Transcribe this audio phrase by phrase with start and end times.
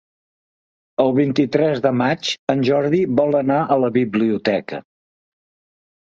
[1.01, 4.81] El vint-i-tres de maig en Jordi vol anar a la biblioteca.